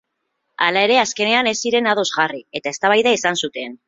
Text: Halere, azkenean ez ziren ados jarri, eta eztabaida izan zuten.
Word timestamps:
Halere, 0.67 0.95
azkenean 1.01 1.49
ez 1.51 1.53
ziren 1.67 1.89
ados 1.91 2.05
jarri, 2.15 2.41
eta 2.61 2.73
eztabaida 2.77 3.13
izan 3.19 3.39
zuten. 3.43 3.77